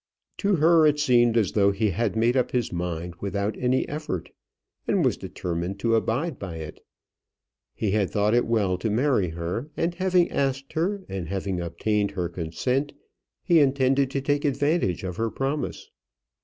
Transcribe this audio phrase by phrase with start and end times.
[0.37, 4.31] To her it seemed as though he had made up his mind without any effort,
[4.87, 6.83] and was determined to abide by it.
[7.75, 12.09] He had thought it well to marry her; and having asked her, and having obtained
[12.17, 12.93] her consent,
[13.43, 15.91] he intended to take advantage of her promise.